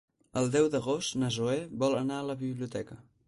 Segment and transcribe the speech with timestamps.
[0.39, 2.99] El deu d'agost na Zoè vol anar a la biblioteca.